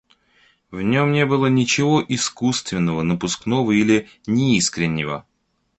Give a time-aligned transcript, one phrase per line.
[0.71, 5.27] В нем не было ничего искусственного, напускного или неискреннего.